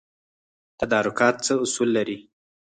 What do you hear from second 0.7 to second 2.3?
تدارکات څه اصول لري؟